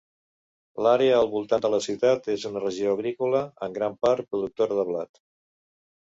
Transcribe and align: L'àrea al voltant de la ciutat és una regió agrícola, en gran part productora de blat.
L'àrea 0.85 1.17
al 1.17 1.27
voltant 1.33 1.61
de 1.65 1.69
la 1.73 1.79
ciutat 1.87 2.29
és 2.35 2.45
una 2.49 2.63
regió 2.63 2.95
agrícola, 2.97 3.41
en 3.67 3.75
gran 3.75 3.99
part 4.07 4.31
productora 4.31 4.79
de 4.79 4.87
blat. 4.89 5.21